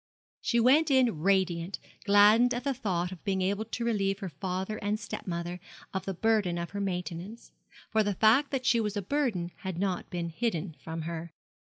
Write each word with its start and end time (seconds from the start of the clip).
She 0.41 0.59
went 0.59 0.89
in 0.89 1.19
radiant, 1.19 1.77
gladdened 2.05 2.55
at 2.55 2.63
the 2.63 2.73
thought 2.73 3.11
of 3.11 3.23
being 3.23 3.43
able 3.43 3.65
to 3.65 3.85
relieve 3.85 4.17
her 4.17 4.29
father 4.29 4.77
and 4.77 4.99
step 4.99 5.27
mother 5.27 5.59
of 5.93 6.05
the 6.05 6.13
burden 6.15 6.57
of 6.57 6.71
her 6.71 6.81
maintenance; 6.81 7.51
for 7.91 8.01
the 8.01 8.15
fact 8.15 8.49
that 8.49 8.65
she 8.65 8.79
was 8.81 8.97
a 8.97 9.03
burden 9.03 9.51
had 9.57 9.77
not 9.77 10.09
been 10.09 10.29
hidden 10.29 10.75
from 10.83 11.03
her. 11.03 11.33